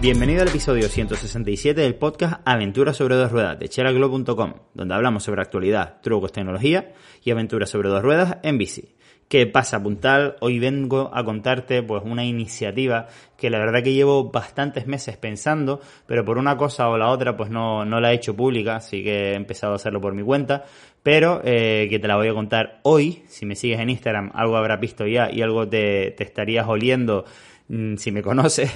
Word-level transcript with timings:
Bienvenido 0.00 0.40
al 0.40 0.48
episodio 0.48 0.88
167 0.88 1.78
del 1.78 1.94
podcast 1.94 2.40
Aventuras 2.46 2.96
sobre 2.96 3.16
dos 3.16 3.30
ruedas 3.30 3.58
de 3.58 3.68
cheraglo.com, 3.68 4.54
donde 4.72 4.94
hablamos 4.94 5.24
sobre 5.24 5.42
actualidad, 5.42 6.00
trucos, 6.00 6.32
tecnología 6.32 6.94
y 7.22 7.30
aventuras 7.30 7.68
sobre 7.68 7.90
dos 7.90 8.00
ruedas 8.00 8.38
en 8.42 8.56
bici. 8.56 8.94
¿Qué 9.28 9.46
pasa, 9.46 9.82
Puntal? 9.82 10.36
Hoy 10.40 10.58
vengo 10.58 11.10
a 11.12 11.22
contarte 11.22 11.82
pues 11.82 12.02
una 12.02 12.24
iniciativa 12.24 13.08
que 13.36 13.50
la 13.50 13.58
verdad 13.58 13.82
que 13.82 13.92
llevo 13.92 14.30
bastantes 14.30 14.86
meses 14.86 15.18
pensando, 15.18 15.80
pero 16.06 16.24
por 16.24 16.38
una 16.38 16.56
cosa 16.56 16.88
o 16.88 16.96
la 16.96 17.10
otra 17.10 17.36
pues 17.36 17.50
no, 17.50 17.84
no 17.84 18.00
la 18.00 18.10
he 18.10 18.14
hecho 18.14 18.34
pública, 18.34 18.76
así 18.76 19.04
que 19.04 19.32
he 19.32 19.34
empezado 19.34 19.74
a 19.74 19.76
hacerlo 19.76 20.00
por 20.00 20.14
mi 20.14 20.22
cuenta, 20.22 20.64
pero 21.02 21.42
eh, 21.44 21.88
que 21.90 21.98
te 21.98 22.08
la 22.08 22.16
voy 22.16 22.28
a 22.28 22.34
contar 22.34 22.80
hoy. 22.84 23.22
Si 23.28 23.44
me 23.44 23.54
sigues 23.54 23.78
en 23.78 23.90
Instagram, 23.90 24.32
algo 24.34 24.56
habrás 24.56 24.80
visto 24.80 25.06
ya 25.06 25.30
y 25.30 25.42
algo 25.42 25.68
te, 25.68 26.12
te 26.12 26.24
estarías 26.24 26.66
oliendo 26.66 27.26
Mm, 27.70 27.96
si 27.96 28.10
me 28.10 28.20
conoces. 28.20 28.70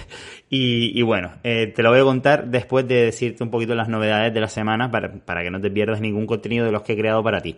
Y, 0.49 1.03
bueno, 1.03 1.33
eh, 1.43 1.73
te 1.75 1.83
lo 1.83 1.91
voy 1.91 1.99
a 1.99 2.05
contar 2.05 2.47
después 2.47 2.87
de 2.87 3.07
decirte 3.07 3.43
un 3.43 3.51
poquito 3.51 3.75
las 3.75 3.89
novedades 3.89 4.33
de 4.33 4.41
la 4.41 4.47
semana 4.47 4.89
para, 4.91 5.13
para 5.13 5.43
que 5.43 5.51
no 5.51 5.61
te 5.61 5.69
pierdas 5.69 6.01
ningún 6.01 6.27
contenido 6.27 6.65
de 6.65 6.71
los 6.71 6.83
que 6.83 6.93
he 6.93 6.97
creado 6.97 7.23
para 7.25 7.41
ti. 7.41 7.57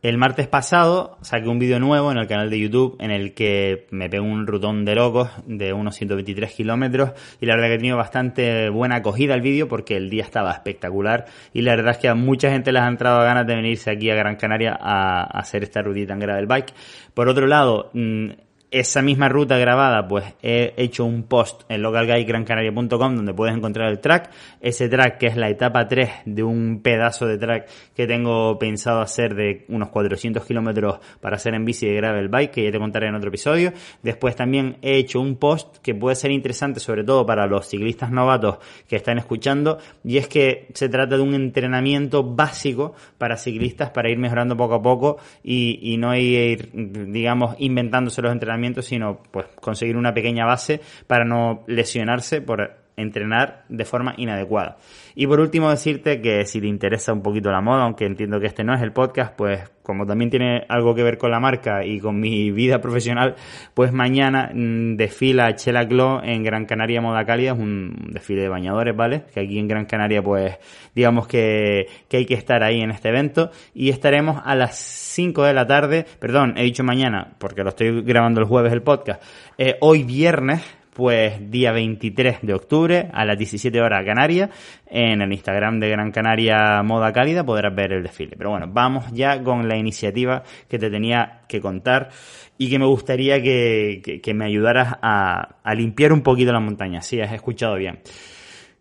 El 0.00 0.16
martes 0.16 0.46
pasado 0.46 1.18
saqué 1.22 1.48
un 1.48 1.58
vídeo 1.58 1.80
nuevo 1.80 2.12
en 2.12 2.18
el 2.18 2.28
canal 2.28 2.48
de 2.48 2.60
YouTube 2.60 2.96
en 3.00 3.10
el 3.10 3.34
que 3.34 3.88
me 3.90 4.08
pego 4.08 4.24
un 4.24 4.46
rutón 4.46 4.84
de 4.84 4.94
locos 4.94 5.28
de 5.44 5.72
unos 5.72 5.96
123 5.96 6.52
kilómetros 6.52 7.10
y 7.40 7.46
la 7.46 7.56
verdad 7.56 7.68
que 7.68 7.74
he 7.74 7.78
tenido 7.78 7.96
bastante 7.96 8.70
buena 8.70 8.96
acogida 8.96 9.34
el 9.34 9.40
vídeo 9.40 9.66
porque 9.66 9.96
el 9.96 10.08
día 10.08 10.22
estaba 10.22 10.52
espectacular 10.52 11.26
y 11.52 11.62
la 11.62 11.74
verdad 11.74 11.90
es 11.92 11.98
que 11.98 12.08
a 12.08 12.14
mucha 12.14 12.48
gente 12.48 12.70
les 12.70 12.80
ha 12.80 12.86
entrado 12.86 13.18
ganas 13.24 13.44
de 13.44 13.56
venirse 13.56 13.90
aquí 13.90 14.08
a 14.08 14.14
Gran 14.14 14.36
Canaria 14.36 14.78
a, 14.80 15.24
hacer 15.36 15.64
esta 15.64 15.82
rutita 15.82 16.12
en 16.12 16.20
gravel 16.20 16.46
bike. 16.46 16.72
Por 17.12 17.28
otro 17.28 17.48
lado, 17.48 17.90
mm, 17.92 18.28
esa 18.70 19.00
misma 19.00 19.28
ruta 19.30 19.56
grabada, 19.56 20.06
pues 20.06 20.24
he 20.42 20.74
hecho 20.76 21.04
un 21.06 21.22
post 21.22 21.62
en 21.70 21.80
localguidegrancanaria.com 21.80 23.16
donde 23.16 23.32
puedes 23.32 23.56
encontrar 23.56 23.88
el 23.88 23.98
track. 23.98 24.30
Ese 24.60 24.88
track 24.88 25.18
que 25.18 25.26
es 25.26 25.36
la 25.36 25.48
etapa 25.48 25.88
3 25.88 26.10
de 26.26 26.42
un 26.42 26.80
pedazo 26.82 27.26
de 27.26 27.38
track 27.38 27.68
que 27.94 28.06
tengo 28.06 28.58
pensado 28.58 29.00
hacer 29.00 29.34
de 29.34 29.64
unos 29.68 29.88
400 29.88 30.44
kilómetros 30.44 30.98
para 31.20 31.36
hacer 31.36 31.54
en 31.54 31.64
bici 31.64 31.86
de 31.86 31.94
gravel 31.94 32.28
bike, 32.28 32.50
que 32.50 32.64
ya 32.64 32.70
te 32.70 32.78
contaré 32.78 33.08
en 33.08 33.14
otro 33.14 33.28
episodio. 33.28 33.72
Después 34.02 34.36
también 34.36 34.76
he 34.82 34.96
hecho 34.96 35.20
un 35.20 35.36
post 35.36 35.78
que 35.78 35.94
puede 35.94 36.16
ser 36.16 36.30
interesante 36.30 36.78
sobre 36.78 37.04
todo 37.04 37.24
para 37.24 37.46
los 37.46 37.66
ciclistas 37.66 38.10
novatos 38.10 38.58
que 38.86 38.96
están 38.96 39.16
escuchando 39.16 39.78
y 40.04 40.18
es 40.18 40.28
que 40.28 40.68
se 40.74 40.90
trata 40.90 41.16
de 41.16 41.22
un 41.22 41.34
entrenamiento 41.34 42.22
básico 42.22 42.94
para 43.16 43.38
ciclistas 43.38 43.90
para 43.90 44.10
ir 44.10 44.18
mejorando 44.18 44.56
poco 44.56 44.74
a 44.74 44.82
poco 44.82 45.16
y, 45.42 45.78
y 45.82 45.96
no 45.96 46.14
ir, 46.14 46.70
digamos, 46.74 47.56
inventándose 47.58 48.20
los 48.20 48.32
entrenamientos 48.32 48.57
sino 48.82 49.22
pues 49.30 49.46
conseguir 49.60 49.96
una 49.96 50.14
pequeña 50.14 50.44
base 50.46 50.80
para 51.06 51.24
no 51.24 51.64
lesionarse 51.66 52.40
por 52.40 52.87
entrenar 52.98 53.64
de 53.68 53.84
forma 53.84 54.14
inadecuada. 54.16 54.76
Y 55.14 55.26
por 55.26 55.40
último 55.40 55.70
decirte 55.70 56.20
que 56.20 56.44
si 56.44 56.60
te 56.60 56.66
interesa 56.66 57.12
un 57.12 57.22
poquito 57.22 57.50
la 57.50 57.60
moda, 57.60 57.82
aunque 57.82 58.06
entiendo 58.06 58.38
que 58.38 58.46
este 58.46 58.62
no 58.62 58.74
es 58.74 58.82
el 58.82 58.92
podcast, 58.92 59.34
pues 59.34 59.68
como 59.82 60.04
también 60.04 60.28
tiene 60.28 60.66
algo 60.68 60.94
que 60.94 61.02
ver 61.02 61.16
con 61.16 61.30
la 61.30 61.40
marca 61.40 61.82
y 61.82 61.98
con 61.98 62.20
mi 62.20 62.50
vida 62.52 62.80
profesional, 62.80 63.34
pues 63.72 63.90
mañana 63.90 64.50
mm, 64.52 64.96
desfila 64.96 65.54
Chela 65.54 65.84
Glow 65.84 66.20
en 66.22 66.44
Gran 66.44 66.66
Canaria 66.66 67.00
Moda 67.00 67.24
Cálida, 67.24 67.52
es 67.52 67.58
un 67.58 68.10
desfile 68.12 68.42
de 68.42 68.48
bañadores, 68.48 68.94
¿vale? 68.94 69.24
Que 69.32 69.40
aquí 69.40 69.58
en 69.58 69.66
Gran 69.66 69.86
Canaria 69.86 70.22
pues 70.22 70.58
digamos 70.94 71.26
que, 71.26 71.86
que 72.08 72.18
hay 72.18 72.26
que 72.26 72.34
estar 72.34 72.62
ahí 72.62 72.82
en 72.82 72.90
este 72.90 73.08
evento 73.08 73.50
y 73.74 73.88
estaremos 73.88 74.42
a 74.44 74.54
las 74.54 74.76
5 74.78 75.42
de 75.42 75.54
la 75.54 75.66
tarde, 75.66 76.04
perdón, 76.20 76.54
he 76.58 76.64
dicho 76.64 76.84
mañana 76.84 77.34
porque 77.38 77.62
lo 77.62 77.70
estoy 77.70 78.02
grabando 78.02 78.40
el 78.40 78.46
jueves 78.46 78.72
el 78.72 78.82
podcast, 78.82 79.22
eh, 79.56 79.78
hoy 79.80 80.04
viernes 80.04 80.62
pues 80.98 81.48
día 81.48 81.70
23 81.70 82.38
de 82.42 82.54
octubre 82.54 83.08
a 83.12 83.24
las 83.24 83.38
17 83.38 83.80
horas 83.80 84.04
Canarias 84.04 84.50
en 84.84 85.22
el 85.22 85.32
Instagram 85.32 85.78
de 85.78 85.90
Gran 85.90 86.10
Canaria 86.10 86.82
Moda 86.82 87.12
Cálida 87.12 87.44
podrás 87.44 87.72
ver 87.72 87.92
el 87.92 88.02
desfile. 88.02 88.34
Pero 88.36 88.50
bueno, 88.50 88.66
vamos 88.68 89.04
ya 89.12 89.40
con 89.44 89.68
la 89.68 89.76
iniciativa 89.76 90.42
que 90.68 90.76
te 90.76 90.90
tenía 90.90 91.42
que 91.46 91.60
contar 91.60 92.08
y 92.58 92.68
que 92.68 92.80
me 92.80 92.86
gustaría 92.86 93.40
que, 93.40 94.20
me 94.34 94.46
ayudaras 94.46 94.96
a, 95.00 95.60
a 95.62 95.74
limpiar 95.76 96.12
un 96.12 96.22
poquito 96.22 96.50
la 96.50 96.58
montaña. 96.58 97.00
Sí, 97.00 97.20
has 97.20 97.32
escuchado 97.32 97.76
bien. 97.76 98.00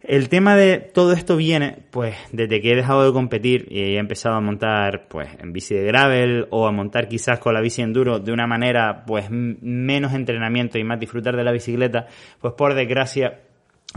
El 0.02 0.30
tema 0.30 0.56
de 0.56 0.78
todo 0.78 1.12
esto 1.14 1.36
viene, 1.36 1.80
pues, 1.90 2.16
desde 2.32 2.62
que 2.62 2.72
he 2.72 2.76
dejado 2.76 3.06
de 3.06 3.12
competir 3.12 3.68
y 3.72 3.80
he 3.80 3.98
empezado 3.98 4.36
a 4.36 4.42
montar, 4.42 5.08
pues, 5.08 5.28
en 5.40 5.54
bici 5.54 5.74
de 5.74 5.86
gravel 5.86 6.48
o 6.52 6.68
a 6.68 6.72
montar 6.72 7.08
quizás 7.08 7.40
con 7.40 7.56
la 7.56 7.62
bici 7.62 7.82
enduro 7.82 8.20
de 8.20 8.32
una 8.32 8.46
manera, 8.46 9.04
pues, 9.06 9.28
menos 9.32 10.14
entrenamiento 10.14 10.78
y 10.78 10.84
más 10.84 11.00
disfrutar 11.00 11.36
de 11.36 11.44
la 11.44 11.52
bicicleta, 11.52 12.06
pues, 12.40 12.54
por 12.54 12.76
desgracia, 12.76 13.40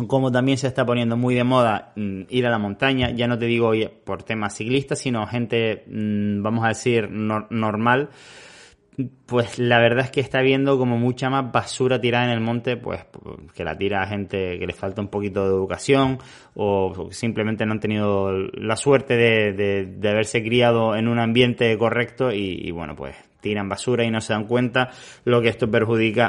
como 0.07 0.33
también 0.33 0.57
se 0.57 0.69
está 0.69 0.87
poniendo 0.87 1.19
muy 1.19 1.35
de 1.35 1.45
moda 1.45 1.93
mm, 1.97 2.23
ir 2.31 2.47
a 2.47 2.51
la 2.51 2.59
montaña, 2.59 3.11
ya 3.11 3.27
no 3.27 3.39
te 3.39 3.45
digo 3.45 3.73
por 4.05 4.23
temas 4.23 4.57
ciclistas, 4.57 5.01
sino 5.01 5.27
gente, 5.27 5.85
mm, 5.87 6.43
vamos 6.43 6.65
a 6.65 6.69
decir, 6.69 7.11
normal, 7.11 8.09
pues 9.27 9.59
la 9.59 9.79
verdad 9.79 10.07
es 10.07 10.11
que 10.11 10.21
está 10.21 10.41
viendo 10.41 10.79
como 10.79 10.99
mucha 10.99 11.31
más 11.31 11.53
basura 11.53 12.01
tirada 12.01 12.25
en 12.27 12.31
el 12.31 12.41
monte, 12.41 12.77
pues 12.77 13.05
que 13.55 13.65
la 13.65 13.77
tira 13.77 14.03
a 14.03 14.07
gente 14.07 14.59
que 14.59 14.67
le 14.67 14.73
falta 14.73 15.01
un 15.01 15.09
poquito 15.09 15.45
de 15.45 15.51
educación 15.51 16.19
o 16.55 17.09
simplemente 17.11 17.65
no 17.67 17.73
han 17.73 17.81
tenido 17.81 18.33
la 18.33 18.77
suerte 18.77 19.17
de, 19.17 19.87
de, 19.87 20.09
haberse 20.09 20.43
criado 20.43 20.97
en 20.97 21.09
un 21.09 21.19
ambiente 21.19 21.77
correcto 21.79 22.33
y, 22.33 22.61
y 22.63 22.71
bueno, 22.73 22.97
pues 22.97 23.30
tiran 23.41 23.69
basura 23.69 24.05
y 24.05 24.11
no 24.11 24.21
se 24.21 24.33
dan 24.33 24.45
cuenta 24.45 24.91
lo 25.25 25.41
que 25.41 25.49
esto 25.49 25.71
perjudica 25.71 26.29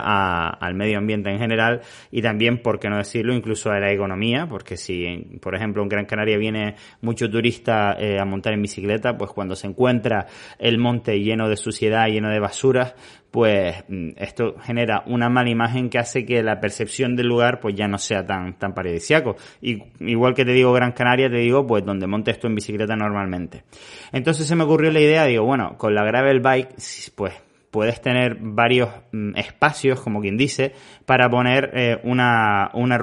al 0.50 0.74
medio 0.76 0.98
ambiente 0.98 1.30
en 1.30 1.40
general 1.40 1.82
y 2.12 2.22
también, 2.22 2.62
por 2.62 2.80
qué 2.80 2.90
no 2.90 2.98
decirlo, 2.98 3.34
incluso 3.34 3.72
a 3.72 3.80
la 3.80 3.92
economía, 3.92 4.48
porque 4.48 4.78
si, 4.78 5.38
por 5.42 5.56
ejemplo, 5.56 5.84
en 5.84 5.90
Gran 5.90 6.06
Canaria 6.06 6.38
viene 6.38 6.76
mucho 7.02 7.30
turista 7.30 7.96
eh, 8.00 8.20
a 8.20 8.26
montar 8.26 8.54
en 8.54 8.62
bicicleta, 8.62 9.18
pues 9.18 9.32
cuando 9.32 9.56
se 9.56 9.68
encuentra 9.68 10.28
el 10.60 10.78
monte 10.78 11.20
lleno 11.20 11.50
de 11.50 11.58
suciedad, 11.58 12.08
lleno 12.08 12.30
de 12.30 12.40
basuras, 12.40 12.96
pues 13.32 13.84
mm, 13.88 14.10
esto 14.18 14.56
genera 14.62 15.04
una 15.08 15.30
mala 15.30 15.50
imagen 15.50 15.90
que 15.90 15.98
hace 15.98 16.26
que 16.26 16.44
la 16.44 16.60
percepción 16.60 17.16
del 17.16 17.28
lugar 17.28 17.60
pues 17.60 17.76
ya 17.76 17.88
no 17.88 17.98
sea 17.98 18.26
tan, 18.26 18.60
tan 18.60 18.74
paradisiaco. 18.74 19.38
Y, 19.62 19.82
igual 20.00 20.36
que 20.36 20.46
te 20.46 20.52
digo 20.52 20.74
Gran 20.74 20.92
Canaria, 20.92 21.30
te 21.30 21.38
digo 21.38 21.66
pues 21.66 21.86
donde 21.86 22.08
montes 22.08 22.40
tú 22.40 22.48
en 22.48 22.56
bicicleta 22.56 22.96
normalmente. 22.96 23.64
Entonces 24.12 24.46
se 24.46 24.56
me 24.56 24.66
ocurrió 24.66 24.92
la 24.92 25.00
idea, 25.00 25.26
digo, 25.26 25.46
bueno, 25.46 25.78
con 25.78 25.96
la 25.96 26.04
gravel 26.04 26.42
bike, 26.42 26.76
pues 27.16 27.34
puedes 27.72 28.02
tener 28.02 28.38
varios 28.40 28.90
mm, 29.14 29.38
espacios, 29.38 30.02
como 30.02 30.20
quien 30.20 30.38
dice, 30.38 30.74
para 31.06 31.30
poner 31.30 31.72
eh, 31.74 32.00
una, 32.04 32.70
una, 32.74 33.00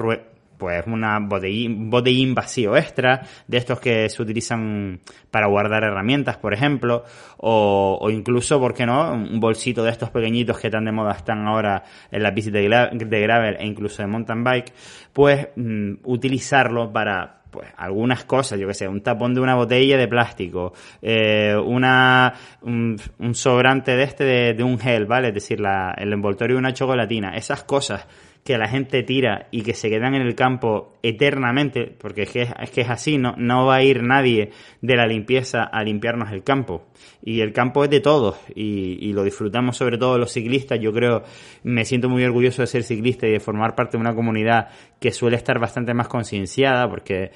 pues 0.59 0.85
una 0.87 1.19
botellín, 1.21 1.89
botellín 1.89 2.35
vacío 2.35 2.77
extra, 2.77 3.23
de 3.47 3.57
estos 3.57 3.81
que 3.81 4.09
se 4.09 4.21
utilizan 4.21 5.01
para 5.31 5.47
guardar 5.47 5.85
herramientas, 5.85 6.37
por 6.37 6.53
ejemplo, 6.53 7.05
o, 7.39 7.99
o 8.01 8.11
incluso, 8.11 8.61
¿por 8.61 8.75
qué 8.75 8.85
no?, 8.85 9.13
un 9.13 9.41
bolsito 9.41 9.83
de 9.85 9.91
estos 9.91 10.11
pequeñitos 10.11 10.59
que 10.59 10.71
tan 10.71 10.85
de 10.85 10.93
moda 10.93 11.13
están 11.13 11.47
ahora 11.47 11.85
en 12.11 12.23
las 12.23 12.35
bicis 12.35 12.53
de, 12.53 13.21
gravel 13.23 13.57
e 13.59 13.67
incluso 13.67 14.03
de 14.03 14.09
mountain 14.09 14.45
bike, 14.45 14.73
pues 15.13 15.49
mm, 15.57 15.95
utilizarlo 16.05 16.93
para 16.93 17.37
pues 17.51 17.69
algunas 17.79 18.25
cosas, 18.25 18.59
yo 18.59 18.67
que 18.67 18.75
sé, 18.75 18.87
un 18.87 19.03
tapón 19.03 19.33
de 19.35 19.41
una 19.41 19.55
botella 19.55 19.97
de 19.97 20.07
plástico, 20.07 20.75
eh, 21.01 21.57
una 21.57 22.35
un, 22.61 22.99
sobrante 23.33 23.97
de 23.97 24.03
este 24.03 24.25
de, 24.25 24.55
de, 24.55 24.63
un 24.63 24.79
gel, 24.79 25.07
¿vale? 25.07 25.29
Es 25.29 25.35
decir, 25.35 25.59
la, 25.59 25.95
el 25.97 26.13
envoltorio 26.13 26.57
de 26.57 26.61
una 26.61 26.75
chocolatina, 26.75 27.35
esas 27.37 27.65
cosas 27.65 28.07
que 28.44 28.56
la 28.56 28.69
gente 28.69 29.03
tira 29.03 29.49
y 29.50 29.62
que 29.62 29.75
se 29.75 29.91
quedan 29.91 30.15
en 30.15 30.22
el 30.22 30.34
campo 30.34 30.94
eternamente, 31.03 31.94
porque 31.99 32.22
es 32.22 32.31
que 32.31 32.43
es, 32.43 32.71
que 32.71 32.81
es 32.81 32.88
así, 32.88 33.19
no, 33.19 33.34
no 33.37 33.66
va 33.66 33.76
a 33.76 33.82
ir 33.82 34.03
nadie 34.03 34.53
de 34.81 34.97
la 34.97 35.06
limpieza 35.06 35.65
a 35.65 35.82
limpiarnos 35.82 36.32
el 36.32 36.43
campo. 36.43 36.87
Y 37.22 37.41
el 37.41 37.53
campo 37.53 37.84
es 37.84 37.91
de 37.91 38.00
todos 38.00 38.38
y, 38.54 38.98
y 39.06 39.12
lo 39.12 39.22
disfrutamos 39.22 39.77
sobre 39.77 39.98
todo 39.98 40.16
los 40.16 40.32
ciclistas. 40.32 40.81
Yo 40.81 40.93
creo, 40.93 41.25
me 41.63 41.84
siento 41.84 42.09
muy 42.09 42.24
orgulloso 42.24 42.63
de 42.63 42.68
ser 42.68 42.84
ciclista 42.84 43.27
y 43.27 43.33
de 43.33 43.41
formar 43.41 43.74
parte 43.74 43.97
de 43.97 44.01
una 44.01 44.15
comunidad 44.15 44.68
que 44.98 45.13
suele 45.13 45.36
estar 45.36 45.59
bastante 45.59 45.92
más 45.92 46.09
concienciada, 46.09 46.89
porque 46.89 47.33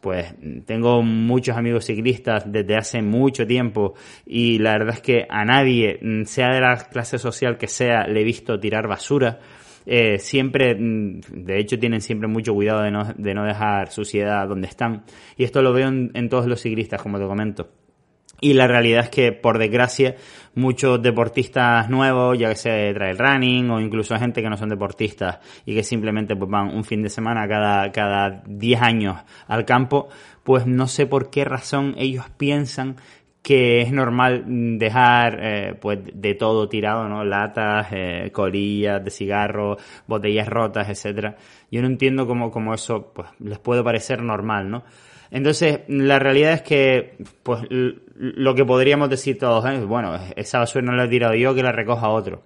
pues 0.00 0.34
tengo 0.66 1.02
muchos 1.02 1.56
amigos 1.56 1.86
ciclistas 1.86 2.44
desde 2.50 2.76
hace 2.76 3.02
mucho 3.02 3.46
tiempo 3.46 3.94
y 4.26 4.58
la 4.58 4.72
verdad 4.72 4.94
es 4.96 5.00
que 5.00 5.26
a 5.28 5.44
nadie, 5.44 5.98
sea 6.24 6.48
de 6.48 6.60
la 6.60 6.76
clase 6.88 7.18
social 7.18 7.56
que 7.56 7.68
sea, 7.68 8.06
le 8.06 8.20
he 8.20 8.24
visto 8.24 8.58
tirar 8.58 8.88
basura 8.88 9.38
eh, 9.86 10.18
siempre, 10.18 10.74
mm, 10.74 11.20
de 11.44 11.58
hecho, 11.58 11.78
tienen 11.78 12.00
siempre 12.00 12.28
mucho 12.28 12.54
cuidado 12.54 12.82
de 12.82 12.90
no, 12.90 13.04
de 13.16 13.34
no 13.34 13.44
dejar 13.44 13.90
suciedad 13.90 14.46
donde 14.48 14.68
están. 14.68 15.04
Y 15.36 15.44
esto 15.44 15.62
lo 15.62 15.72
veo 15.72 15.88
en, 15.88 16.28
todos 16.28 16.46
los 16.46 16.60
ciclistas, 16.60 17.02
como 17.02 17.18
te 17.18 17.26
comento. 17.26 17.70
Y 18.40 18.54
la 18.54 18.66
realidad 18.66 19.04
es 19.04 19.10
que, 19.10 19.30
por 19.30 19.58
desgracia, 19.58 20.16
muchos 20.56 21.00
deportistas 21.00 21.88
nuevos, 21.88 22.36
ya 22.36 22.48
que 22.48 22.56
sea 22.56 22.92
trail 22.92 23.16
running 23.16 23.70
o 23.70 23.80
incluso 23.80 24.18
gente 24.18 24.42
que 24.42 24.50
no 24.50 24.56
son 24.56 24.68
deportistas 24.68 25.38
y 25.64 25.76
que 25.76 25.84
simplemente 25.84 26.34
pues, 26.34 26.50
van 26.50 26.74
un 26.74 26.82
fin 26.82 27.02
de 27.02 27.08
semana 27.08 27.46
cada, 27.46 27.92
cada 27.92 28.42
10 28.46 28.82
años 28.82 29.16
al 29.46 29.64
campo, 29.64 30.08
pues 30.42 30.66
no 30.66 30.88
sé 30.88 31.06
por 31.06 31.30
qué 31.30 31.44
razón 31.44 31.94
ellos 31.96 32.24
piensan 32.36 32.96
que 33.42 33.80
es 33.80 33.92
normal 33.92 34.44
dejar 34.78 35.38
eh, 35.42 35.74
pues 35.80 35.98
de 36.14 36.34
todo 36.34 36.68
tirado, 36.68 37.08
¿no? 37.08 37.24
Latas, 37.24 37.88
eh, 37.90 38.30
colillas 38.32 39.04
de 39.04 39.10
cigarro, 39.10 39.76
botellas 40.06 40.48
rotas, 40.48 40.88
etcétera. 40.88 41.36
Yo 41.70 41.82
no 41.82 41.88
entiendo 41.88 42.26
cómo, 42.26 42.52
cómo 42.52 42.72
eso 42.72 43.12
pues 43.12 43.28
les 43.40 43.58
puede 43.58 43.82
parecer 43.82 44.22
normal, 44.22 44.70
¿no? 44.70 44.84
Entonces, 45.32 45.80
la 45.88 46.18
realidad 46.18 46.52
es 46.52 46.62
que, 46.62 47.16
pues, 47.42 47.62
lo 47.70 48.54
que 48.54 48.66
podríamos 48.66 49.08
decir 49.08 49.38
todos 49.38 49.64
es, 49.64 49.82
bueno, 49.86 50.14
esa 50.36 50.58
basura 50.58 50.84
no 50.84 50.92
la 50.92 51.04
he 51.04 51.08
tirado 51.08 51.34
yo, 51.34 51.54
que 51.54 51.62
la 51.62 51.72
recoja 51.72 52.10
otro. 52.10 52.42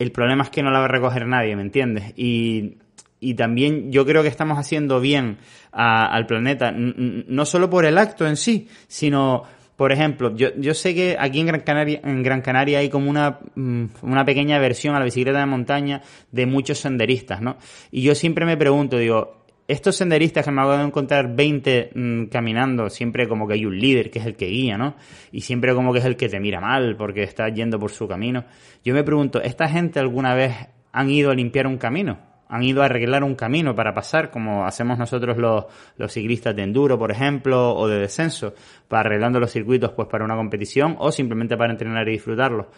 El 0.00 0.10
problema 0.10 0.42
es 0.42 0.50
que 0.50 0.64
no 0.64 0.72
la 0.72 0.80
va 0.80 0.86
a 0.86 0.88
recoger 0.88 1.26
nadie, 1.28 1.54
¿me 1.54 1.62
entiendes? 1.62 2.12
Y, 2.16 2.78
y 3.20 3.34
también 3.34 3.92
yo 3.92 4.04
creo 4.04 4.22
que 4.22 4.28
estamos 4.28 4.58
haciendo 4.58 5.00
bien 5.00 5.38
al 5.70 6.26
planeta, 6.26 6.72
no 6.72 7.44
solo 7.44 7.70
por 7.70 7.84
el 7.84 7.98
acto 7.98 8.26
en 8.26 8.36
sí, 8.36 8.68
sino 8.88 9.44
por 9.78 9.92
ejemplo, 9.92 10.34
yo, 10.34 10.48
yo 10.56 10.74
sé 10.74 10.92
que 10.92 11.16
aquí 11.16 11.38
en 11.38 11.46
Gran 11.46 11.60
Canaria, 11.60 12.00
en 12.02 12.24
Gran 12.24 12.40
Canaria 12.40 12.80
hay 12.80 12.88
como 12.88 13.08
una, 13.08 13.38
mm, 13.54 13.84
una 14.02 14.24
pequeña 14.24 14.58
versión 14.58 14.96
a 14.96 14.98
la 14.98 15.04
bicicleta 15.04 15.38
de 15.38 15.46
montaña 15.46 16.02
de 16.32 16.46
muchos 16.46 16.80
senderistas, 16.80 17.40
¿no? 17.40 17.58
Y 17.92 18.02
yo 18.02 18.16
siempre 18.16 18.44
me 18.44 18.56
pregunto, 18.56 18.98
digo, 18.98 19.44
estos 19.68 19.94
senderistas 19.94 20.44
que 20.44 20.50
me 20.50 20.62
hago 20.62 20.76
de 20.76 20.82
encontrar 20.82 21.32
20 21.32 21.90
mm, 21.94 22.24
caminando, 22.24 22.90
siempre 22.90 23.28
como 23.28 23.46
que 23.46 23.54
hay 23.54 23.66
un 23.66 23.78
líder 23.78 24.10
que 24.10 24.18
es 24.18 24.26
el 24.26 24.34
que 24.34 24.46
guía, 24.46 24.76
¿no? 24.76 24.96
Y 25.30 25.42
siempre 25.42 25.72
como 25.76 25.92
que 25.92 26.00
es 26.00 26.06
el 26.06 26.16
que 26.16 26.28
te 26.28 26.40
mira 26.40 26.60
mal 26.60 26.96
porque 26.96 27.22
está 27.22 27.48
yendo 27.48 27.78
por 27.78 27.92
su 27.92 28.08
camino. 28.08 28.46
Yo 28.84 28.94
me 28.94 29.04
pregunto, 29.04 29.40
¿esta 29.40 29.68
gente 29.68 30.00
alguna 30.00 30.34
vez 30.34 30.56
han 30.90 31.08
ido 31.08 31.30
a 31.30 31.36
limpiar 31.36 31.68
un 31.68 31.78
camino? 31.78 32.18
Han 32.48 32.62
ido 32.62 32.82
a 32.82 32.86
arreglar 32.86 33.24
un 33.24 33.34
camino 33.34 33.74
para 33.74 33.94
pasar, 33.94 34.30
como 34.30 34.64
hacemos 34.64 34.98
nosotros 34.98 35.36
los, 35.36 35.66
los 35.96 36.12
ciclistas 36.12 36.56
de 36.56 36.62
enduro, 36.62 36.98
por 36.98 37.10
ejemplo, 37.10 37.74
o 37.74 37.86
de 37.88 37.98
descenso, 37.98 38.54
para 38.88 39.08
arreglando 39.08 39.38
los 39.38 39.50
circuitos 39.50 39.92
pues 39.92 40.08
para 40.08 40.24
una 40.24 40.36
competición 40.36 40.96
o 40.98 41.12
simplemente 41.12 41.56
para 41.56 41.72
entrenar 41.72 42.08
y 42.08 42.12
disfrutarlo. 42.12 42.68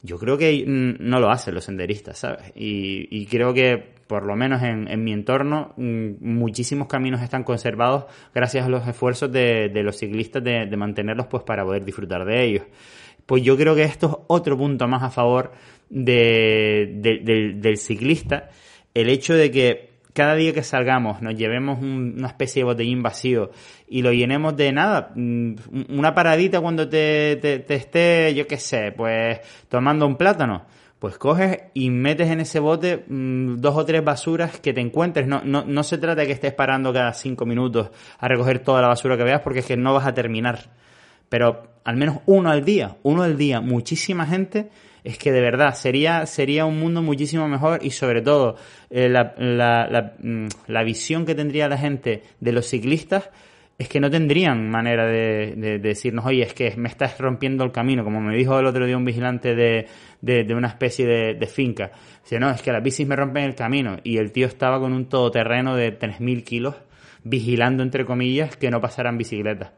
Yo 0.00 0.16
creo 0.18 0.38
que 0.38 0.64
no 0.66 1.18
lo 1.18 1.28
hacen 1.28 1.54
los 1.54 1.64
senderistas, 1.64 2.18
¿sabes? 2.18 2.52
Y, 2.54 3.08
y 3.10 3.26
creo 3.26 3.52
que, 3.52 3.96
por 4.06 4.24
lo 4.24 4.36
menos 4.36 4.62
en, 4.62 4.86
en, 4.86 5.02
mi 5.02 5.12
entorno, 5.12 5.74
muchísimos 5.76 6.86
caminos 6.86 7.20
están 7.20 7.42
conservados 7.42 8.04
gracias 8.32 8.64
a 8.64 8.68
los 8.68 8.86
esfuerzos 8.86 9.32
de, 9.32 9.68
de 9.68 9.82
los 9.82 9.96
ciclistas 9.96 10.44
de, 10.44 10.66
de, 10.66 10.76
mantenerlos 10.76 11.26
pues 11.26 11.42
para 11.42 11.64
poder 11.64 11.84
disfrutar 11.84 12.24
de 12.24 12.44
ellos. 12.44 12.62
Pues 13.26 13.42
yo 13.42 13.56
creo 13.56 13.74
que 13.74 13.82
esto 13.82 14.06
es 14.06 14.24
otro 14.28 14.56
punto 14.56 14.86
más 14.86 15.02
a 15.02 15.10
favor 15.10 15.50
de, 15.90 16.94
del, 16.94 17.60
del 17.60 17.76
ciclista 17.76 18.50
el 19.00 19.08
hecho 19.08 19.34
de 19.34 19.50
que 19.50 19.88
cada 20.12 20.34
día 20.34 20.52
que 20.52 20.64
salgamos 20.64 21.22
nos 21.22 21.36
llevemos 21.36 21.78
una 21.80 22.26
especie 22.26 22.60
de 22.60 22.64
botellín 22.64 23.04
vacío 23.04 23.52
y 23.86 24.02
lo 24.02 24.12
llenemos 24.12 24.56
de 24.56 24.72
nada, 24.72 25.12
mm, 25.14 25.54
una 25.90 26.12
paradita 26.14 26.60
cuando 26.60 26.88
te, 26.88 27.36
te, 27.36 27.74
esté, 27.74 28.34
yo 28.34 28.46
qué 28.48 28.56
sé, 28.56 28.92
pues 28.96 29.38
tomando 29.68 30.06
un 30.06 30.16
plátano, 30.16 30.64
pues 30.98 31.16
coges 31.18 31.60
y 31.74 31.90
metes 31.90 32.28
en 32.30 32.40
ese 32.40 32.58
bote 32.58 33.04
mm, 33.06 33.58
dos 33.58 33.76
o 33.76 33.84
tres 33.84 34.02
basuras 34.02 34.58
que 34.58 34.72
te 34.72 34.80
encuentres. 34.80 35.28
No, 35.28 35.42
no, 35.44 35.64
no 35.64 35.82
se 35.84 35.98
trata 35.98 36.22
de 36.22 36.26
que 36.26 36.32
estés 36.32 36.52
parando 36.52 36.92
cada 36.92 37.12
cinco 37.12 37.46
minutos 37.46 37.90
a 38.18 38.26
recoger 38.26 38.58
toda 38.58 38.82
la 38.82 38.88
basura 38.88 39.16
que 39.16 39.22
veas 39.22 39.42
porque 39.42 39.60
es 39.60 39.66
que 39.66 39.76
no 39.76 39.94
vas 39.94 40.06
a 40.08 40.14
terminar. 40.14 40.70
Pero 41.28 41.68
al 41.84 41.96
menos 41.96 42.18
uno 42.26 42.50
al 42.50 42.64
día, 42.64 42.96
uno 43.04 43.22
al 43.22 43.38
día, 43.38 43.60
muchísima 43.60 44.26
gente 44.26 44.70
es 45.08 45.16
que 45.16 45.32
de 45.32 45.40
verdad 45.40 45.72
sería, 45.74 46.26
sería 46.26 46.66
un 46.66 46.78
mundo 46.78 47.00
muchísimo 47.00 47.48
mejor 47.48 47.80
y 47.82 47.92
sobre 47.92 48.20
todo 48.20 48.56
eh, 48.90 49.08
la, 49.08 49.34
la, 49.38 50.12
mm, 50.18 50.48
la, 50.66 50.82
visión 50.82 51.24
que 51.24 51.34
tendría 51.34 51.66
la 51.66 51.78
gente 51.78 52.24
de 52.40 52.52
los 52.52 52.66
ciclistas 52.66 53.30
es 53.78 53.88
que 53.88 54.00
no 54.00 54.10
tendrían 54.10 54.68
manera 54.68 55.06
de, 55.06 55.78
decirnos, 55.80 56.26
oye, 56.26 56.42
es 56.42 56.52
que 56.52 56.76
me 56.76 56.90
estás 56.90 57.16
rompiendo 57.18 57.64
el 57.64 57.72
camino, 57.72 58.04
como 58.04 58.20
me 58.20 58.36
dijo 58.36 58.58
el 58.58 58.66
otro 58.66 58.84
día 58.84 58.98
un 58.98 59.06
vigilante 59.06 59.54
de, 59.54 59.86
de, 60.20 60.54
una 60.54 60.68
especie 60.68 61.06
de, 61.06 61.46
finca. 61.46 61.92
Dice, 62.22 62.38
no, 62.38 62.50
es 62.50 62.60
que 62.60 62.70
las 62.70 62.82
bicis 62.82 63.06
me 63.06 63.16
rompen 63.16 63.44
el 63.44 63.54
camino. 63.54 63.96
Y 64.02 64.18
el 64.18 64.32
tío 64.32 64.46
estaba 64.46 64.78
con 64.80 64.92
un 64.92 65.08
todoterreno 65.08 65.76
de 65.76 65.96
3.000 65.96 66.42
kilos, 66.42 66.74
vigilando, 67.22 67.84
entre 67.84 68.04
comillas, 68.04 68.56
que 68.56 68.68
no 68.68 68.80
pasaran 68.80 69.16
bicicletas. 69.16 69.70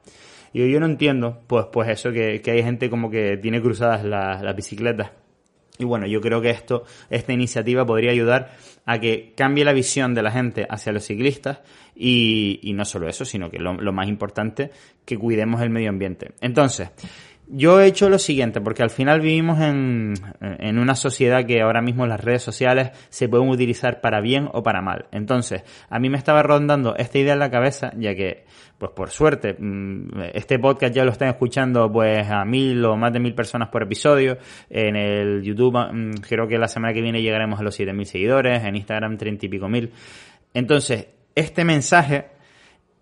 Y 0.54 0.68
yo 0.72 0.80
no 0.80 0.86
entiendo, 0.86 1.42
pues, 1.46 1.66
pues 1.70 1.90
eso, 1.90 2.10
que, 2.10 2.40
que 2.40 2.52
hay 2.52 2.62
gente 2.62 2.88
como 2.88 3.10
que 3.10 3.36
tiene 3.36 3.60
cruzadas 3.60 4.02
las 4.02 4.56
bicicletas. 4.56 5.19
Y 5.80 5.84
bueno, 5.84 6.06
yo 6.06 6.20
creo 6.20 6.42
que 6.42 6.50
esto, 6.50 6.84
esta 7.08 7.32
iniciativa 7.32 7.86
podría 7.86 8.10
ayudar 8.10 8.52
a 8.84 9.00
que 9.00 9.32
cambie 9.34 9.64
la 9.64 9.72
visión 9.72 10.14
de 10.14 10.22
la 10.22 10.30
gente 10.30 10.66
hacia 10.68 10.92
los 10.92 11.04
ciclistas 11.04 11.60
y, 11.96 12.60
y 12.62 12.74
no 12.74 12.84
solo 12.84 13.08
eso, 13.08 13.24
sino 13.24 13.50
que 13.50 13.58
lo, 13.58 13.72
lo, 13.72 13.90
más 13.90 14.06
importante, 14.06 14.70
que 15.06 15.16
cuidemos 15.16 15.62
el 15.62 15.70
medio 15.70 15.88
ambiente. 15.88 16.32
Entonces, 16.42 16.90
yo 17.52 17.80
he 17.80 17.86
hecho 17.86 18.08
lo 18.08 18.18
siguiente, 18.18 18.60
porque 18.60 18.82
al 18.82 18.90
final 18.90 19.20
vivimos 19.20 19.60
en, 19.60 20.14
en, 20.40 20.78
una 20.78 20.94
sociedad 20.94 21.44
que 21.44 21.60
ahora 21.62 21.82
mismo 21.82 22.06
las 22.06 22.20
redes 22.20 22.42
sociales 22.42 22.90
se 23.08 23.28
pueden 23.28 23.48
utilizar 23.48 24.00
para 24.00 24.20
bien 24.20 24.48
o 24.52 24.62
para 24.62 24.80
mal. 24.80 25.06
Entonces, 25.10 25.62
a 25.88 25.98
mí 25.98 26.08
me 26.08 26.18
estaba 26.18 26.42
rondando 26.42 26.94
esta 26.96 27.18
idea 27.18 27.32
en 27.32 27.40
la 27.40 27.50
cabeza, 27.50 27.92
ya 27.96 28.14
que, 28.14 28.44
pues 28.78 28.92
por 28.92 29.10
suerte, 29.10 29.56
mm, 29.58 30.20
este 30.32 30.58
podcast 30.60 30.94
ya 30.94 31.04
lo 31.04 31.10
están 31.10 31.28
escuchando 31.28 31.90
pues 31.90 32.28
a 32.30 32.44
mil 32.44 32.84
o 32.84 32.96
más 32.96 33.12
de 33.12 33.20
mil 33.20 33.34
personas 33.34 33.68
por 33.68 33.82
episodio. 33.82 34.38
En 34.68 34.94
el 34.94 35.42
YouTube, 35.42 35.76
mm, 35.76 36.20
creo 36.28 36.46
que 36.46 36.56
la 36.56 36.68
semana 36.68 36.94
que 36.94 37.02
viene 37.02 37.20
llegaremos 37.20 37.58
a 37.58 37.62
los 37.64 37.74
siete 37.74 37.92
mil 37.92 38.06
seguidores, 38.06 38.62
en 38.64 38.76
Instagram 38.76 39.18
treinta 39.18 39.46
y 39.46 39.48
pico 39.48 39.68
mil. 39.68 39.92
Entonces, 40.54 41.08
este 41.34 41.64
mensaje 41.64 42.26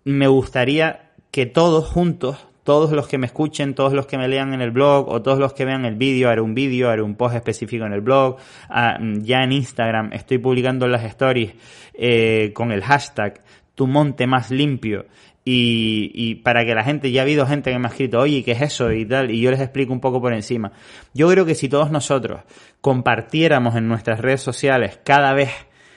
me 0.05 0.27
gustaría 0.27 1.11
que 1.31 1.45
todos 1.45 1.87
juntos 1.87 2.48
todos 2.69 2.91
los 2.91 3.07
que 3.07 3.17
me 3.17 3.25
escuchen, 3.25 3.73
todos 3.73 3.93
los 3.93 4.05
que 4.05 4.15
me 4.15 4.27
lean 4.27 4.53
en 4.53 4.61
el 4.61 4.69
blog 4.69 5.09
o 5.09 5.23
todos 5.23 5.39
los 5.39 5.53
que 5.53 5.65
vean 5.65 5.85
el 5.85 5.95
vídeo, 5.95 6.29
haré 6.29 6.39
un 6.39 6.53
vídeo, 6.53 6.91
haré 6.91 7.01
un 7.01 7.15
post 7.15 7.33
específico 7.33 7.83
en 7.83 7.93
el 7.93 8.01
blog. 8.01 8.37
Ah, 8.69 8.99
ya 9.23 9.43
en 9.43 9.53
Instagram 9.53 10.13
estoy 10.13 10.37
publicando 10.37 10.87
las 10.87 11.03
stories 11.03 11.51
eh, 11.95 12.51
con 12.53 12.71
el 12.71 12.83
hashtag 12.83 13.41
tu 13.73 13.87
monte 13.87 14.27
más 14.27 14.51
limpio. 14.51 15.07
Y, 15.43 16.11
y, 16.13 16.35
para 16.35 16.63
que 16.63 16.75
la 16.75 16.83
gente, 16.83 17.09
ya 17.09 17.21
ha 17.21 17.23
habido 17.23 17.47
gente 17.47 17.71
que 17.71 17.79
me 17.79 17.87
ha 17.87 17.89
escrito, 17.89 18.19
oye, 18.19 18.43
¿qué 18.43 18.51
es 18.51 18.61
eso? 18.61 18.91
y 18.91 19.03
tal, 19.03 19.31
y 19.31 19.41
yo 19.41 19.49
les 19.49 19.61
explico 19.61 19.91
un 19.91 19.99
poco 19.99 20.21
por 20.21 20.31
encima. 20.31 20.71
Yo 21.11 21.27
creo 21.27 21.47
que 21.47 21.55
si 21.55 21.69
todos 21.69 21.89
nosotros 21.89 22.41
compartiéramos 22.81 23.75
en 23.77 23.87
nuestras 23.87 24.19
redes 24.19 24.41
sociales 24.41 24.99
cada 25.03 25.33
vez 25.33 25.49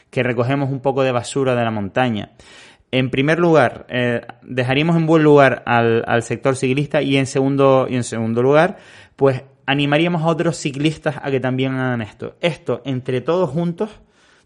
que 0.09 0.23
recogemos 0.23 0.71
un 0.71 0.81
poco 0.81 1.03
de 1.03 1.13
basura 1.13 1.55
de 1.55 1.65
la 1.65 1.71
montaña, 1.71 2.31
en 2.93 3.11
primer 3.11 3.39
lugar, 3.39 3.87
eh, 3.89 4.21
dejaríamos 4.43 4.97
en 4.97 5.07
buen 5.07 5.25
lugar 5.25 5.63
al, 5.67 6.05
al, 6.07 6.23
sector 6.23 6.57
ciclista 6.57 7.03
y 7.03 7.17
en 7.17 7.27
segundo, 7.27 7.87
y 7.89 7.97
en 7.97 8.05
segundo 8.05 8.43
lugar, 8.43 8.77
pues 9.17 9.43
animaríamos 9.67 10.23
a 10.23 10.27
otros 10.27 10.57
ciclistas 10.57 11.17
a 11.21 11.31
que 11.31 11.41
también 11.41 11.75
hagan 11.75 12.03
esto. 12.03 12.37
Esto, 12.41 12.83
entre 12.85 13.21
todos 13.21 13.51
juntos, 13.51 13.91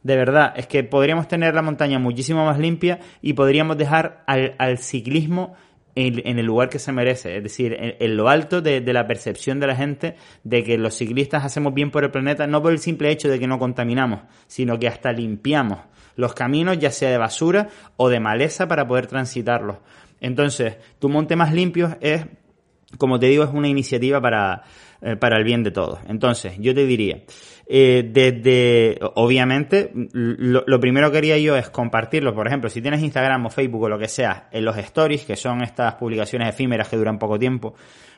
de 0.03 0.17
verdad, 0.17 0.55
es 0.57 0.69
que 0.69 0.85
podríamos 0.85 1.27
tener 1.27 1.55
la 1.55 1.63
montaña 1.63 1.99
muchísimo 1.99 2.47
más 2.47 2.59
limpia 2.59 3.01
y 3.21 3.33
podríamos 3.33 3.77
dejar 3.77 4.23
al, 4.27 4.55
al 4.59 4.79
ciclismo 4.79 5.57
en, 5.97 6.39
el 6.39 6.45
lugar 6.45 6.69
que 6.69 6.79
se 6.79 6.93
merece, 6.93 7.39
es 7.39 7.43
decir, 7.43 7.75
en, 7.79 8.17
lo 8.17 8.29
alto 8.29 8.61
de, 8.61 8.81
la 8.93 9.07
percepción 9.07 9.59
de 9.59 9.67
la 9.67 9.75
gente 9.75 10.15
de 10.45 10.63
que 10.63 10.77
los 10.77 10.95
ciclistas 10.95 11.45
hacemos 11.45 11.73
bien 11.73 11.91
por 11.91 12.05
el 12.05 12.11
planeta, 12.11 12.47
no 12.47 12.63
por 12.63 12.73
el 12.73 12.79
simple 12.79 13.11
hecho 13.11 13.29
de 13.29 13.39
que 13.39 13.47
no 13.47 13.59
contaminamos, 13.59 14.21
sino 14.47 14.79
que 14.79 14.89
hasta 14.89 15.11
limpiamos 15.11 15.79
los 16.17 16.35
caminos, 16.35 16.79
ya 16.79 16.91
sea 16.91 17.11
de 17.11 17.19
basura 17.19 17.69
o 17.97 18.09
de 18.09 18.21
maleza, 18.21 18.67
para 18.67 18.89
poder 18.89 19.07
transitarlos. 19.07 19.77
Entonces, 20.21 20.77
tu 20.99 21.09
monte 21.09 21.37
más 21.37 21.53
limpio 21.53 21.97
es, 22.01 22.27
como 22.99 23.19
te 23.19 23.27
digo, 23.27 23.45
es 23.45 23.51
una 23.53 23.69
iniciativa 23.69 24.21
para, 24.21 24.63
eh, 25.03 25.17
para 25.17 25.39
el 25.39 25.45
bien 25.45 25.63
de 25.63 25.71
todos. 25.71 25.99
Entonces, 26.09 26.55
yo 26.59 26.75
te 26.75 26.87
diría, 26.87 27.23
eh, 27.67 28.09
desde, 28.09 28.99
obviamente, 29.15 29.91
lo, 30.13 30.63
lo, 30.67 30.81
primero 30.81 31.11
que 31.11 31.19
haría 31.19 31.39
yo 31.39 31.57
es 31.57 31.69
compartirlo. 31.69 32.35
Por 32.35 32.47
ejemplo, 32.47 32.71
si 32.71 32.81
tienes 32.81 33.03
Instagram 33.03 33.47
o 33.47 33.51
Facebook 33.51 33.83
o 33.83 33.89
lo 33.89 33.99
que 33.99 34.09
sea, 34.09 34.49
en 34.53 34.65
los 34.65 34.77
stories, 34.79 35.25
que 35.25 35.37
son 35.37 35.63
estas 35.63 35.95
publicaciones 35.95 36.49
efímeras 36.49 36.89
que 36.89 36.97
duran 36.97 37.19
poco 37.19 37.39
tiempo, 37.39 37.75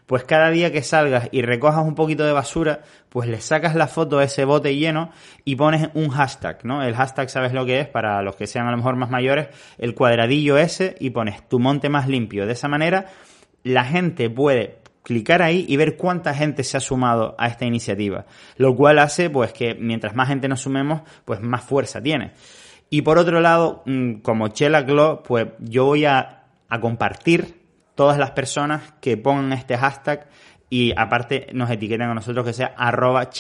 pues 0.09 0.25
cada 0.25 0.51
día 0.51 0.73
que 0.73 0.83
salgas 0.83 1.29
y 1.33 1.43
recojas 1.43 1.85
un 1.85 1.95
poquito 1.95 2.25
de 2.25 2.33
basura, 2.33 2.81
pues 3.11 3.29
le 3.29 3.43
sacas 3.43 3.75
la 3.75 3.89
foto 3.89 4.19
a 4.19 4.25
ese 4.25 4.47
bote 4.47 4.75
lleno 4.75 5.11
y 5.45 5.57
pones 5.57 5.91
un 5.93 6.09
hashtag, 6.09 6.65
¿no? 6.65 6.83
El 6.83 6.95
hashtag, 6.95 7.29
¿sabes 7.29 7.53
lo 7.53 7.67
que 7.67 7.81
es? 7.81 7.89
Para 7.89 8.23
los 8.23 8.35
que 8.35 8.47
sean 8.47 8.67
a 8.67 8.71
lo 8.71 8.79
mejor 8.79 8.97
más 8.97 9.11
mayores, 9.11 9.49
el 9.77 9.95
cuadradillo 9.95 10.57
ese 10.57 10.95
y 10.99 11.11
pones 11.11 11.47
tu 11.47 11.59
monte 11.59 11.91
más 11.91 12.09
limpio. 12.09 12.47
De 12.47 12.55
esa 12.55 12.69
manera, 12.69 13.05
la 13.63 13.85
gente 13.85 14.31
puede 14.31 14.79
clicar 15.03 15.41
ahí 15.41 15.65
y 15.67 15.77
ver 15.79 15.97
cuánta 15.97 16.35
gente 16.35 16.63
se 16.65 16.77
ha 16.77 16.81
sumado 16.81 17.35
a 17.39 17.49
esta 17.49 17.65
iniciativa. 17.65 18.27
Lo 18.57 18.77
cual 18.77 18.99
hace, 18.99 19.31
pues, 19.31 19.55
que 19.55 19.75
mientras 19.75 20.15
más 20.15 20.29
gente 20.29 20.49
nos 20.49 20.61
sumemos, 20.61 21.01
pues 21.25 21.41
más 21.41 21.65
fuerza 21.65 22.03
tiene. 22.03 22.33
Y 22.91 23.03
por 23.03 23.19
otro 23.19 23.41
lado, 23.41 23.83
mm, 23.87 24.17
como 24.17 24.49
Chela 24.49 24.83
Glow, 24.83 25.23
pues 25.23 25.49
yo 25.61 25.87
voy 25.87 26.05
a, 26.05 26.35
compartir 26.83 27.63
todas 27.95 28.19
las 28.19 28.33
personas 28.33 28.83
que 29.01 29.17
pongan 29.17 29.55
este 29.55 29.79
hashtag 29.79 30.29
y 30.69 30.93
aparte 30.95 31.47
nos 31.55 31.71
etiqueten 31.71 32.11
a 32.11 32.15
nosotros 32.15 32.45
que 32.45 32.53
sea 32.53 32.75
arroba 32.77 33.31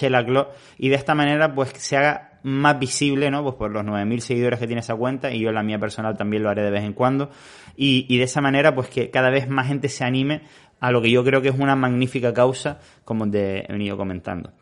y 0.79 0.89
de 0.89 0.95
esta 0.95 1.15
manera 1.15 1.55
pues 1.55 1.69
se 1.77 1.99
haga 1.99 2.28
más 2.43 2.79
visible, 2.79 3.31
¿no? 3.31 3.43
Pues 3.43 3.55
por 3.57 3.71
los 3.71 3.85
9.000 3.85 4.19
seguidores 4.21 4.59
que 4.59 4.67
tiene 4.67 4.81
esa 4.81 4.95
cuenta 4.95 5.33
y 5.33 5.41
yo 5.41 5.53
la 5.53 5.63
mía 5.63 5.79
personal 5.79 6.17
también 6.17 6.43
lo 6.43 6.51
haré 6.51 6.63
de 6.63 6.71
vez 6.71 6.85
en 6.85 6.93
cuando. 6.93 7.31
Y, 7.77 8.07
y 8.09 8.19
de 8.19 8.25
esa 8.25 8.41
manera, 8.41 8.75
pues 8.75 8.89
que 8.89 9.11
cada 9.11 9.31
vez 9.31 9.49
más 9.49 9.67
gente 9.67 9.89
se 9.89 10.05
anime 10.05 10.43
a 10.81 10.91
lo 10.91 11.03
que 11.03 11.11
yo 11.11 11.25
creo 11.25 11.43
que 11.43 11.49
es 11.49 11.59
una 11.59 11.77
magnífica 11.77 12.33
causa, 12.33 12.79
como 13.05 13.29
te 13.31 13.65
he 13.69 13.73
venido 13.73 13.97
comentando. 13.97 14.53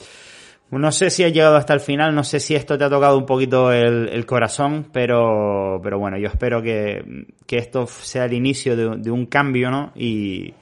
No 0.71 0.91
sé 0.91 1.11
si 1.11 1.23
has 1.23 1.33
llegado 1.33 1.57
hasta 1.57 1.75
el 1.75 1.81
final, 1.81 2.15
no 2.15 2.25
sé 2.25 2.41
si 2.41 2.57
esto 2.57 2.77
te 2.77 2.85
ha 2.85 2.91
tocado 2.91 3.17
un 3.17 3.25
poquito 3.25 3.71
el, 3.71 4.27
corazón, 4.27 4.89
pero, 4.93 5.81
pero 5.83 5.99
bueno, 5.99 6.19
yo 6.19 6.27
espero 6.27 6.61
que, 6.61 7.27
que 7.47 7.59
esto 7.59 7.87
sea 7.87 8.25
el 8.25 8.33
inicio 8.33 8.77
de, 8.77 8.97
de 8.97 9.11
un 9.13 9.27
cambio, 9.27 9.71
¿no? 9.71 9.93
Y, 9.95 10.55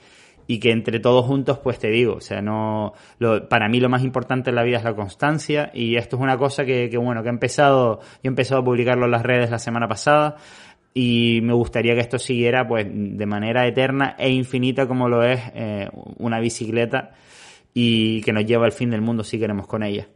y 0.46 0.58
que 0.58 0.70
entre 0.70 1.00
todos 1.00 1.24
juntos, 1.24 1.58
pues 1.58 1.78
te 1.78 1.88
digo, 1.88 2.14
o 2.14 2.20
sea, 2.20 2.42
no, 2.42 2.92
lo, 3.18 3.48
para 3.48 3.68
mí 3.68 3.80
lo 3.80 3.88
más 3.88 4.02
importante 4.02 4.50
en 4.50 4.56
la 4.56 4.62
vida 4.62 4.78
es 4.78 4.84
la 4.84 4.94
constancia 4.94 5.70
y 5.72 5.96
esto 5.96 6.16
es 6.16 6.22
una 6.22 6.36
cosa 6.36 6.64
que, 6.64 6.88
que, 6.90 6.98
bueno, 6.98 7.22
que 7.22 7.28
he 7.28 7.32
empezado, 7.32 8.00
he 8.22 8.28
empezado 8.28 8.60
a 8.60 8.64
publicarlo 8.64 9.06
en 9.06 9.10
las 9.10 9.22
redes 9.22 9.50
la 9.50 9.58
semana 9.58 9.88
pasada 9.88 10.36
y 10.94 11.40
me 11.42 11.52
gustaría 11.52 11.94
que 11.94 12.00
esto 12.00 12.18
siguiera 12.18 12.66
pues 12.66 12.86
de 12.88 13.26
manera 13.26 13.66
eterna 13.66 14.14
e 14.16 14.30
infinita 14.30 14.86
como 14.86 15.08
lo 15.08 15.24
es 15.24 15.40
eh, 15.54 15.88
una 16.18 16.38
bicicleta 16.38 17.10
y 17.74 18.22
que 18.22 18.32
nos 18.32 18.44
lleva 18.46 18.66
al 18.66 18.72
fin 18.72 18.90
del 18.90 19.00
mundo 19.00 19.24
si 19.24 19.38
queremos 19.38 19.66
con 19.66 19.82
ella. 19.82 20.06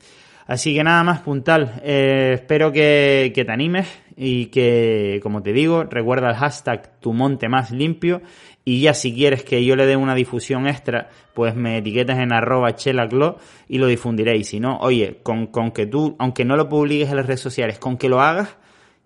Así 0.49 0.75
que 0.75 0.83
nada 0.83 1.05
más 1.05 1.21
puntal, 1.21 1.83
eh, 1.85 2.33
espero 2.37 2.73
que, 2.73 3.31
te 3.35 3.53
animes 3.53 3.87
y 4.17 4.47
que, 4.47 5.21
como 5.23 5.43
te 5.43 5.53
digo, 5.53 5.85
recuerda 5.85 6.31
el 6.31 6.37
hashtag 6.37 6.99
tu 7.01 7.13
monte 7.13 7.51
más 7.51 7.71
limpio 7.71 8.23
y 8.65 8.81
ya 8.81 8.95
si 8.95 9.15
quieres 9.15 9.45
que 9.45 9.63
yo 9.63 9.77
le 9.77 9.85
dé 9.85 9.95
una 9.95 10.15
difusión 10.15 10.67
extra, 10.67 11.11
pues 11.35 11.55
me 11.55 11.77
etiquetas 11.77 12.19
en 12.19 12.33
arroba 12.33 12.75
chelaclo 12.75 13.37
y 13.69 13.77
lo 13.77 13.87
difundiré. 13.89 14.39
Y 14.39 14.45
si 14.45 14.59
no, 14.59 14.79
oye, 14.79 15.21
con, 15.23 15.49
que 15.71 15.85
tú, 15.85 16.17
aunque 16.19 16.47
no 16.47 16.57
lo 16.57 16.67
publiques 16.67 17.11
en 17.11 17.17
las 17.17 17.27
redes 17.27 17.41
sociales, 17.41 17.79
con 17.79 17.99
que 17.99 18.09
lo 18.09 18.23
hagas, 18.23 18.57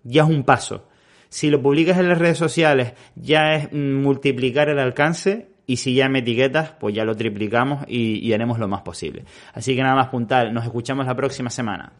ya 0.03 0.23
es 0.23 0.29
un 0.29 0.43
paso. 0.43 0.87
Si 1.27 1.49
lo 1.49 1.61
publicas 1.61 1.97
en 1.97 2.07
las 2.07 2.19
redes 2.19 2.37
sociales, 2.37 2.93
ya 3.15 3.55
es 3.55 3.73
multiplicar 3.73 4.69
el 4.69 4.79
alcance 4.79 5.49
y 5.65 5.77
si 5.77 5.93
ya 5.95 6.09
me 6.09 6.19
etiquetas, 6.19 6.71
pues 6.79 6.93
ya 6.93 7.05
lo 7.05 7.15
triplicamos 7.15 7.85
y, 7.87 8.19
y 8.19 8.33
haremos 8.33 8.59
lo 8.59 8.67
más 8.67 8.81
posible. 8.81 9.25
Así 9.53 9.75
que 9.75 9.83
nada 9.83 9.95
más 9.95 10.07
puntal, 10.07 10.53
nos 10.53 10.65
escuchamos 10.65 11.05
la 11.05 11.15
próxima 11.15 11.49
semana. 11.49 11.93